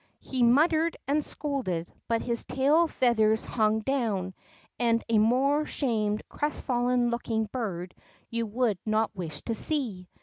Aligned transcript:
He 0.21 0.41
muttered 0.41 0.97
and 1.07 1.23
scolded, 1.23 1.87
but 2.07 2.23
his 2.23 2.43
tail 2.43 2.87
feathers 2.87 3.45
hung 3.45 3.81
down, 3.81 4.33
and 4.79 5.03
a 5.09 5.19
more 5.19 5.63
shamed, 5.67 6.23
crestfallen 6.27 7.11
looking 7.11 7.45
bird 7.51 7.93
you 8.31 8.47
would 8.47 8.79
not 8.83 9.15
wish 9.15 9.43
to 9.43 9.53
see. 9.53 10.07